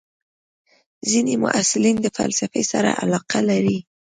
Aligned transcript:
ځینې 1.09 1.33
محصلین 1.43 1.97
د 2.01 2.07
فلسفې 2.17 2.63
سره 2.71 2.89
علاقه 3.01 3.39
لري. 3.49 3.77